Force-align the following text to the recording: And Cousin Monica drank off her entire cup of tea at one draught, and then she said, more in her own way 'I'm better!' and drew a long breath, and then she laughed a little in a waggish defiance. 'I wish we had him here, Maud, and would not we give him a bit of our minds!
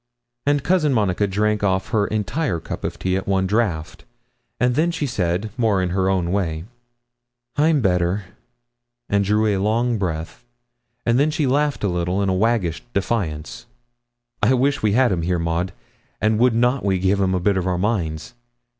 And 0.47 0.63
Cousin 0.63 0.93
Monica 0.95 1.27
drank 1.27 1.63
off 1.63 1.89
her 1.89 2.07
entire 2.07 2.59
cup 2.59 2.83
of 2.83 2.97
tea 2.97 3.15
at 3.15 3.27
one 3.27 3.45
draught, 3.45 4.03
and 4.59 4.73
then 4.73 4.89
she 4.89 5.05
said, 5.05 5.51
more 5.57 5.79
in 5.79 5.89
her 5.91 6.09
own 6.09 6.31
way 6.31 6.63
'I'm 7.55 7.81
better!' 7.81 8.23
and 9.09 9.23
drew 9.23 9.45
a 9.45 9.61
long 9.61 9.99
breath, 9.99 10.43
and 11.05 11.19
then 11.19 11.29
she 11.29 11.45
laughed 11.45 11.83
a 11.83 11.87
little 11.87 12.23
in 12.23 12.29
a 12.29 12.33
waggish 12.33 12.81
defiance. 12.95 13.67
'I 14.41 14.55
wish 14.55 14.81
we 14.81 14.93
had 14.93 15.11
him 15.11 15.21
here, 15.21 15.37
Maud, 15.37 15.71
and 16.19 16.39
would 16.39 16.55
not 16.55 16.83
we 16.83 16.97
give 16.97 17.19
him 17.21 17.35
a 17.35 17.39
bit 17.39 17.55
of 17.55 17.67
our 17.67 17.77
minds! 17.77 18.33